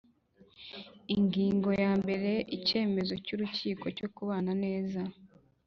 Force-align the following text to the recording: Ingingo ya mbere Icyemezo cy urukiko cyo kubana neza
Ingingo 1.15 1.69
ya 1.83 1.91
mbere 2.01 2.31
Icyemezo 2.57 3.13
cy 3.25 3.31
urukiko 3.35 3.85
cyo 3.97 4.07
kubana 4.15 4.51
neza 4.63 5.01